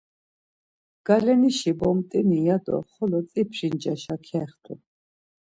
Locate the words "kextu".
4.25-4.73